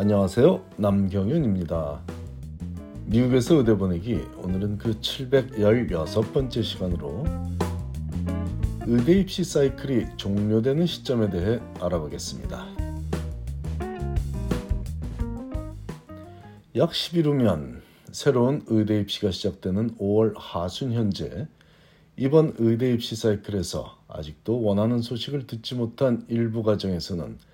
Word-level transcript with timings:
안녕하세요. 0.00 0.64
남경윤입니다. 0.76 2.00
미국에서 3.06 3.56
의대 3.56 3.76
보내기 3.76 4.20
오늘은 4.36 4.78
그 4.78 4.92
716번째 5.00 6.62
시간으로 6.62 7.24
의대 8.86 9.18
입시 9.18 9.42
사이클이 9.42 10.16
종료되는 10.16 10.86
시점에 10.86 11.30
대해 11.30 11.58
알아보겠습니다. 11.80 12.64
약 16.76 16.90
10일 16.90 17.24
후면 17.24 17.82
새로운 18.12 18.62
의대 18.68 19.00
입시가 19.00 19.32
시작되는 19.32 19.96
5월 19.96 20.34
하순 20.36 20.92
현재 20.92 21.48
이번 22.16 22.54
의대 22.58 22.92
입시 22.92 23.16
사이클에서 23.16 23.98
아직도 24.06 24.62
원하는 24.62 25.02
소식을 25.02 25.48
듣지 25.48 25.74
못한 25.74 26.24
일부 26.28 26.62
가정에서는 26.62 27.47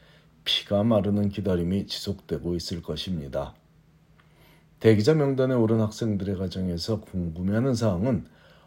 피가 0.44 0.84
마르는 0.84 1.30
기다림이 1.30 1.86
지속되고 1.86 2.54
있을 2.54 2.82
것입니다. 2.82 3.54
대기자 4.80 5.14
명단에 5.14 5.54
오른 5.54 5.80
학생들의 5.80 6.36
가정에서 6.36 7.00
궁금해하는 7.00 7.74
사항은 7.74 8.26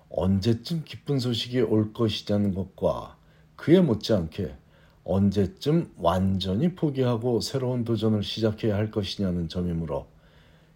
언제쯤 0.09 0.83
기쁜 0.85 1.19
소식이 1.19 1.61
올 1.61 1.93
것이냐는 1.93 2.53
것과 2.53 3.17
그에 3.55 3.81
못지않게 3.81 4.55
언제쯤 5.03 5.91
완전히 5.97 6.75
포기하고 6.75 7.39
새로운 7.39 7.83
도전을 7.83 8.23
시작해야 8.23 8.75
할 8.75 8.91
것이냐는 8.91 9.47
점이므로 9.47 10.07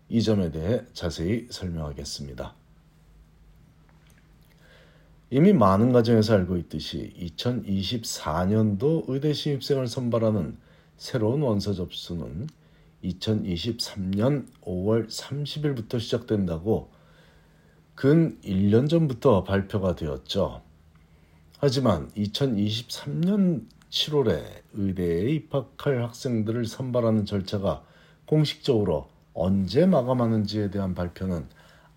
이 0.09 0.21
점에 0.21 0.51
대해 0.51 0.81
자세히 0.93 1.47
설명하겠습니다. 1.49 2.53
이미 5.31 5.53
많은 5.53 5.93
가정에서 5.93 6.33
알고 6.35 6.57
있듯이 6.57 7.13
2024년도 7.37 9.05
의대 9.07 9.31
신입생을 9.33 9.87
선발하는 9.87 10.57
새로운 11.01 11.41
원서 11.41 11.73
접수는 11.73 12.47
2023년 13.03 14.45
5월 14.61 15.07
30일부터 15.09 15.99
시작된다고 15.99 16.91
근 17.95 18.39
1년 18.43 18.87
전부터 18.87 19.43
발표가 19.43 19.95
되었죠. 19.95 20.61
하지만 21.57 22.11
2023년 22.11 23.65
7월에 23.89 24.43
의대에 24.73 25.31
입학할 25.31 26.03
학생들을 26.03 26.65
선발하는 26.65 27.25
절차가 27.25 27.83
공식적으로 28.27 29.09
언제 29.33 29.87
마감하는지에 29.87 30.69
대한 30.69 30.93
발표는 30.93 31.47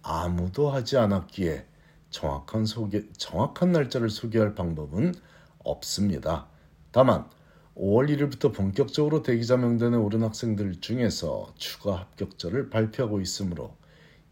아무도 0.00 0.70
하지 0.70 0.96
않았기에 0.96 1.66
정확한 2.08 2.64
소개, 2.64 3.02
정확한 3.18 3.70
날짜를 3.70 4.08
소개할 4.08 4.54
방법은 4.54 5.14
없습니다. 5.58 6.46
다만 6.90 7.28
5월 7.76 8.08
1일부터 8.08 8.54
본격적으로 8.54 9.22
대기자 9.22 9.56
명단에 9.56 9.96
오른 9.96 10.22
학생들 10.22 10.80
중에서 10.80 11.52
추가 11.56 11.96
합격자를 11.96 12.70
발표하고 12.70 13.20
있으므로 13.20 13.74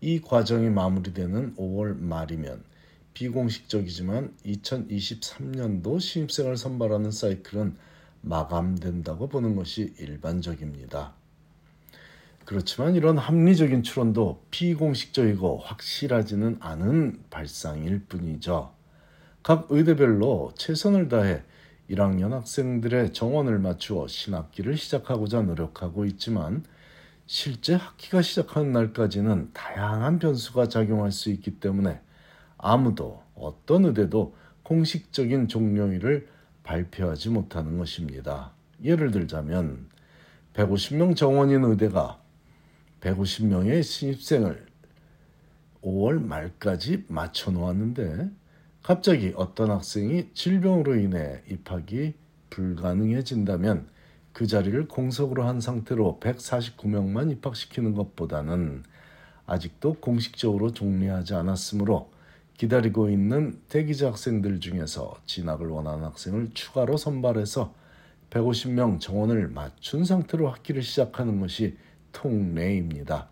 이 0.00 0.20
과정이 0.20 0.70
마무리되는 0.70 1.56
5월 1.56 1.98
말이면 1.98 2.62
비공식적이지만 3.14 4.34
2023년도 4.46 6.00
신입생을 6.00 6.56
선발하는 6.56 7.10
사이클은 7.10 7.76
마감된다고 8.20 9.28
보는 9.28 9.56
것이 9.56 9.92
일반적입니다. 9.98 11.14
그렇지만 12.44 12.94
이런 12.94 13.18
합리적인 13.18 13.82
추론도 13.82 14.44
비공식적이고 14.50 15.58
확실하지는 15.58 16.58
않은 16.60 17.24
발상일 17.30 18.04
뿐이죠. 18.06 18.72
각 19.42 19.66
의대별로 19.70 20.52
최선을 20.56 21.08
다해 21.08 21.42
1학년 21.90 22.30
학생들의 22.30 23.12
정원을 23.12 23.58
맞추어 23.58 24.06
신학기를 24.06 24.76
시작하고자 24.76 25.42
노력하고 25.42 26.04
있지만 26.06 26.64
실제 27.26 27.74
학기가 27.74 28.22
시작하는 28.22 28.72
날까지는 28.72 29.50
다양한 29.52 30.18
변수가 30.18 30.68
작용할 30.68 31.12
수 31.12 31.30
있기 31.30 31.60
때문에 31.60 32.00
아무도 32.58 33.22
어떤 33.34 33.84
의대도 33.84 34.34
공식적인 34.62 35.48
종료일을 35.48 36.28
발표하지 36.62 37.30
못하는 37.30 37.78
것입니다. 37.78 38.52
예를 38.82 39.10
들자면 39.10 39.88
150명 40.54 41.16
정원인 41.16 41.64
의대가 41.64 42.20
150명의 43.00 43.82
신입생을 43.82 44.66
5월 45.82 46.22
말까지 46.22 47.04
맞춰 47.08 47.50
놓았는데 47.50 48.30
갑자기 48.82 49.32
어떤 49.36 49.70
학생이 49.70 50.30
질병으로 50.34 50.96
인해 50.96 51.40
입학이 51.48 52.14
불가능해진다면 52.50 53.86
그 54.32 54.48
자리를 54.48 54.88
공석으로 54.88 55.44
한 55.44 55.60
상태로 55.60 56.18
149명만 56.20 57.30
입학시키는 57.30 57.94
것보다는 57.94 58.82
아직도 59.46 59.94
공식적으로 59.94 60.72
종료하지 60.72 61.34
않았으므로 61.34 62.10
기다리고 62.54 63.08
있는 63.08 63.60
대기자 63.68 64.08
학생들 64.08 64.58
중에서 64.58 65.14
진학을 65.26 65.68
원하는 65.68 66.04
학생을 66.04 66.50
추가로 66.52 66.96
선발해서 66.96 67.72
150명 68.30 68.98
정원을 68.98 69.48
맞춘 69.48 70.04
상태로 70.04 70.48
학기를 70.48 70.82
시작하는 70.82 71.38
것이 71.38 71.76
통례입니다. 72.10 73.31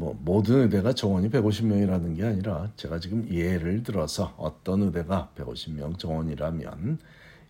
뭐 0.00 0.18
모든 0.18 0.62
의대가 0.62 0.94
정원이 0.94 1.28
150명이라는 1.28 2.16
게 2.16 2.24
아니라 2.24 2.72
제가 2.76 3.00
지금 3.00 3.28
예를 3.30 3.82
들어서 3.82 4.34
어떤 4.38 4.80
의대가 4.84 5.28
150명 5.36 5.98
정원이라면 5.98 6.98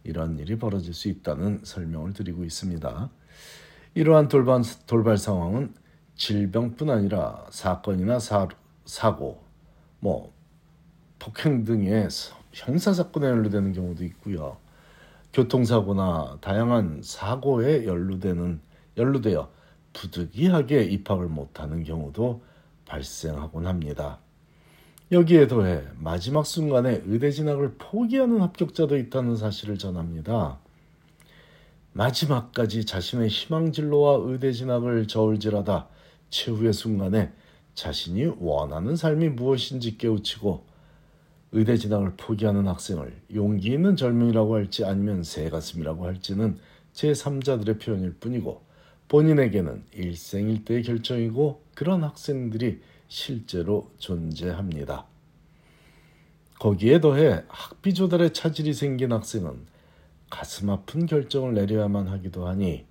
이런 0.02 0.36
일이 0.36 0.58
벌어질 0.58 0.92
수 0.92 1.06
있다는 1.06 1.60
설명을 1.62 2.12
드리고 2.12 2.42
있습니다. 2.42 3.08
이러한 3.94 4.26
돌발, 4.26 4.62
돌발 4.88 5.16
상황은 5.16 5.74
질병뿐 6.16 6.90
아니라 6.90 7.46
사건이나 7.50 8.18
사, 8.18 8.48
사고, 8.84 9.44
뭐 10.00 10.32
폭행 11.20 11.62
등의 11.62 12.08
형사 12.52 12.92
사건에 12.92 13.28
연루되는 13.28 13.74
경우도 13.74 14.02
있고요. 14.06 14.56
교통사고나 15.32 16.38
다양한 16.40 17.02
사고에 17.04 17.86
연루되는 17.86 18.60
연루되어 18.96 19.59
부득이하게 19.92 20.84
입학을 20.84 21.26
못하는 21.26 21.84
경우도 21.84 22.42
발생하곤 22.86 23.66
합니다. 23.66 24.18
여기에 25.12 25.48
더해 25.48 25.82
마지막 25.98 26.46
순간에 26.46 27.02
의대 27.06 27.30
진학을 27.30 27.74
포기하는 27.78 28.40
합격자도 28.42 28.96
있다는 28.96 29.36
사실을 29.36 29.76
전합니다. 29.76 30.58
마지막까지 31.92 32.86
자신의 32.86 33.28
희망 33.28 33.72
진로와 33.72 34.30
의대 34.30 34.52
진학을 34.52 35.08
저울질하다 35.08 35.88
최후의 36.30 36.72
순간에 36.72 37.32
자신이 37.74 38.26
원하는 38.38 38.94
삶이 38.94 39.30
무엇인지 39.30 39.98
깨우치고 39.98 40.64
의대 41.52 41.76
진학을 41.76 42.14
포기하는 42.16 42.68
학생을 42.68 43.20
용기 43.34 43.72
있는 43.72 43.96
젊은이라고 43.96 44.54
할지 44.54 44.84
아니면 44.84 45.24
새 45.24 45.50
가슴이라고 45.50 46.06
할지는 46.06 46.58
제3자들의 46.94 47.82
표현일 47.82 48.14
뿐이고 48.20 48.62
본인에게는 49.10 49.86
일생일대의 49.92 50.84
결정이고 50.84 51.64
그런 51.74 52.04
학생들이 52.04 52.80
실제로 53.08 53.90
존재합니다. 53.98 55.04
거기에 56.60 57.00
더해 57.00 57.42
학비 57.48 57.92
조달에 57.92 58.32
차질이 58.32 58.72
생긴 58.72 59.10
학생은 59.10 59.66
가슴 60.30 60.70
아픈 60.70 61.06
결정을 61.06 61.54
내려야만 61.54 62.06
하기도 62.06 62.46
하니 62.46 62.86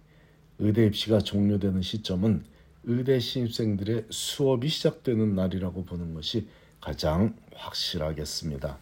의대 0.57 0.85
입시가 0.87 1.19
종료되는 1.19 1.81
시점은 1.81 2.43
의대 2.83 3.17
신입생들의 3.17 4.07
수업이 4.09 4.67
시작되는 4.67 5.35
날이라고 5.35 5.85
보는 5.85 6.13
것이 6.13 6.49
가장 6.81 7.33
확실하겠습니다. 7.55 8.77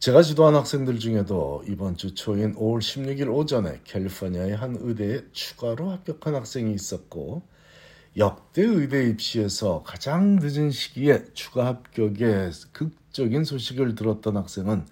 제가 0.00 0.22
지도한 0.22 0.54
학생들 0.54 0.98
중에도 0.98 1.62
이번 1.68 1.94
주 1.94 2.14
초인 2.14 2.54
5월 2.54 2.78
16일 2.78 3.30
오전에 3.30 3.82
캘리포니아의 3.84 4.56
한 4.56 4.74
의대에 4.80 5.24
추가로 5.32 5.90
합격한 5.90 6.34
학생이 6.34 6.72
있었고 6.72 7.42
역대 8.16 8.62
의대 8.62 9.06
입시에서 9.10 9.82
가장 9.82 10.36
늦은 10.36 10.70
시기에 10.70 11.26
추가 11.34 11.66
합격의 11.66 12.50
극적인 12.72 13.44
소식을 13.44 13.94
들었던 13.94 14.38
학생은 14.38 14.86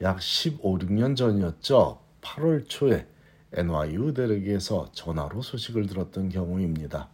약 0.00 0.22
15, 0.22 0.78
16년 0.78 1.14
전이었죠. 1.14 1.98
8월 2.22 2.64
초에 2.66 3.06
NYU 3.52 4.06
의대에게서 4.06 4.92
전화로 4.94 5.42
소식을 5.42 5.86
들었던 5.88 6.30
경우입니다. 6.30 7.10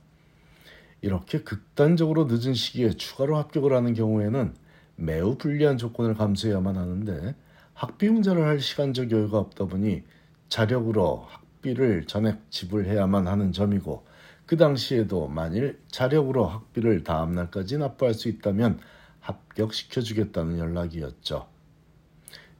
이렇게 1.02 1.40
극단적으로 1.40 2.26
늦은 2.26 2.54
시기에 2.54 2.90
추가로 2.90 3.36
합격을 3.38 3.72
하는 3.72 3.94
경우에는 3.94 4.67
매우 5.00 5.36
불리한 5.36 5.78
조건을 5.78 6.14
감수해야만 6.14 6.76
하는데 6.76 7.34
학비 7.72 8.06
융자를 8.06 8.44
할 8.44 8.60
시간적 8.60 9.12
여유가 9.12 9.38
없다 9.38 9.66
보니 9.66 10.02
자력으로 10.48 11.24
학비를 11.28 12.06
전액 12.06 12.50
지불해야만 12.50 13.28
하는 13.28 13.52
점이고 13.52 14.04
그 14.44 14.56
당시에도 14.56 15.28
만일 15.28 15.78
자력으로 15.88 16.46
학비를 16.46 17.04
다음 17.04 17.32
날까지 17.32 17.78
납부할 17.78 18.12
수 18.12 18.28
있다면 18.28 18.80
합격시켜 19.20 20.00
주겠다는 20.00 20.58
연락이었죠. 20.58 21.46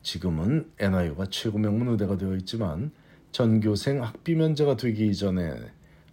지금은 0.03 0.71
NIU가 0.79 1.27
최고 1.31 1.59
명문 1.59 1.89
의대가 1.89 2.17
되어 2.17 2.37
있지만 2.37 2.93
전교생 3.33 4.05
학비 4.05 4.37
면제가 4.37 4.77
되기 4.77 5.09
이전에 5.09 5.57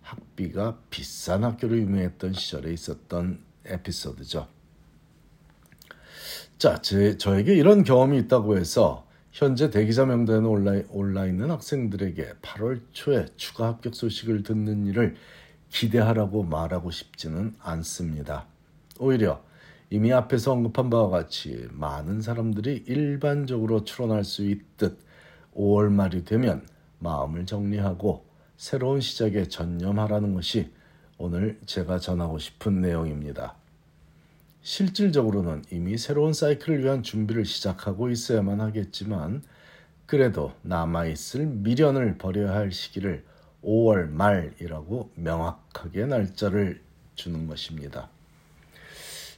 학비가 0.02 0.80
비싼 0.90 1.44
학교로 1.44 1.78
유명했던 1.78 2.34
시절에 2.34 2.74
있었던 2.74 3.40
에피소드죠. 3.66 4.55
자, 6.58 6.82
제, 6.82 7.18
저에게 7.18 7.54
이런 7.54 7.84
경험이 7.84 8.18
있다고 8.20 8.58
해서 8.58 9.06
현재 9.34 9.70
대기자 9.70 10.06
명단에 10.06 10.48
올라, 10.48 10.82
올라 10.90 11.26
있는 11.26 11.52
학생들에게 11.52 12.36
8월 12.42 12.80
초에 12.94 13.26
추가 13.36 13.68
합격 13.68 13.94
소식을 13.94 14.44
듣는 14.44 14.86
일을 14.86 15.16
기대하라고 15.68 16.44
말하고 16.44 16.92
싶지는 16.92 17.54
않습니다. 17.60 18.46
오히려 19.00 19.44
이미 19.90 20.14
앞에서 20.14 20.54
언급한 20.54 20.90
바와 20.90 21.10
같이 21.10 21.68
많은 21.72 22.22
사람들이 22.22 22.86
일반적으로 22.88 23.84
출원할 23.84 24.24
수 24.24 24.46
있듯 24.46 24.98
5월 25.58 25.92
말이 25.92 26.24
되면 26.24 26.66
마음을 27.00 27.46
정리하고 27.46 28.26
새로운 28.56 29.02
시작에 29.02 29.50
전념하라는 29.50 30.34
것이 30.34 30.72
오늘 31.18 31.60
제가 31.66 32.00
전하고 32.00 32.40
싶은 32.40 32.80
내용입니다. 32.80 33.58
실질적으로는 34.66 35.64
이미 35.72 35.96
새로운 35.96 36.34
사이클을 36.34 36.84
위한 36.84 37.04
준비를 37.04 37.46
시작하고 37.46 38.10
있어야만 38.10 38.62
하겠지만 38.62 39.44
그래도 40.08 40.54
남아있을 40.64 41.46
미련을 41.46 42.18
버려야 42.18 42.52
할 42.52 42.72
시기를 42.72 43.24
5월 43.64 44.10
말이라고 44.10 45.12
명확하게 45.14 46.08
날짜를 46.08 46.82
주는 47.14 47.46
것입니다. 47.46 48.10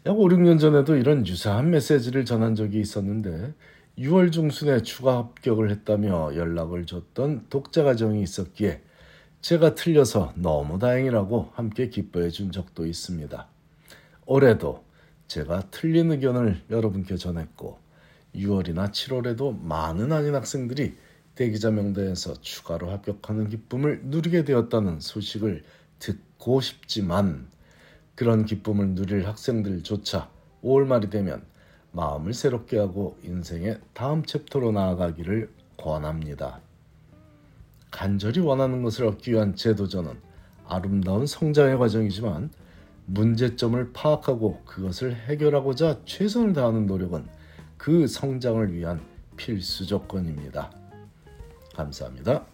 약 0.06 0.18
5, 0.18 0.30
6년 0.30 0.62
전에도 0.62 0.96
이런 0.96 1.28
유사한 1.28 1.72
메시지를 1.72 2.24
전한 2.24 2.56
적이 2.56 2.80
있었는데 2.80 3.54
6월 4.00 4.32
중순에 4.32 4.82
추가 4.82 5.18
합격을 5.18 5.70
했다며 5.72 6.38
연락을 6.38 6.86
줬던 6.86 7.48
독자 7.50 7.84
가정이 7.84 8.22
있었기에 8.24 8.82
제가 9.42 9.76
틀려서 9.76 10.32
너무 10.38 10.80
다행이라고 10.80 11.52
함께 11.54 11.90
기뻐해 11.90 12.30
준 12.30 12.54
적도 12.54 12.86
있습니다. 12.86 13.46
올해도 14.26 14.87
제가 15.28 15.70
틀린 15.72 16.12
의견을 16.12 16.62
여러분께 16.70 17.18
전했고 17.18 17.80
6월이나 18.36 18.92
7월에도 18.92 19.62
많은 19.62 20.12
아닌 20.12 20.36
학생들이 20.36 20.96
대기자 21.36 21.70
명단에서 21.72 22.42
추가로 22.42 22.90
합격하는 22.92 23.50
기쁨을 23.50 24.02
누리게 24.06 24.44
되었다는 24.44 25.00
소식을 25.00 25.64
듣고 26.00 26.62
싶지만 26.62 27.48
그런 28.16 28.46
기쁨을 28.46 28.96
누릴 28.96 29.28
학생들조차 29.28 30.30
5월 30.64 30.86
말이 30.86 31.10
되면 31.10 31.44
마음을 31.92 32.34
새롭게 32.34 32.78
하고 32.78 33.18
인생의 33.24 33.80
다음 33.94 34.24
챕터로 34.24 34.72
나아가기를 34.72 35.52
권합니다. 35.78 36.60
간절히 37.92 38.40
원하는 38.40 38.82
것을 38.82 39.06
얻기 39.06 39.32
위한 39.32 39.56
제 39.56 39.76
도전은 39.76 40.20
아름다운 40.68 41.26
성장의 41.26 41.78
과정이지만 41.78 42.50
문제점을 43.08 43.94
파악하고 43.94 44.62
그것을 44.66 45.16
해결하고자 45.16 46.02
최선을 46.06 46.54
다하는 46.54 46.86
노력은 46.86 47.26
그 47.78 48.06
성장을 48.06 48.74
위한 48.74 49.02
필수 49.38 49.86
조건입니다. 49.86 50.72
감사합니다. 51.74 52.46